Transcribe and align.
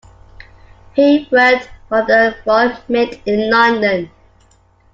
He 0.95 1.29
worked 1.31 1.69
for 1.87 2.01
the 2.03 2.35
Royal 2.47 2.75
Mint 2.87 3.19
in 3.27 3.51
London. 3.51 4.09